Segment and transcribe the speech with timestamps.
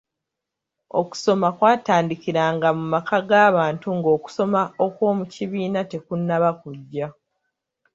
[0.99, 7.07] Okusoma kwatandikiranga mu maka g'abantu ng'okusoma okw'omu kibiina tekunnaba kujja.